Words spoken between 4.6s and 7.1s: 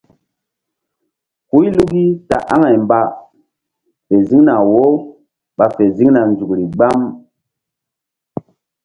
wo ɓa fe ziŋna nzukri gbam.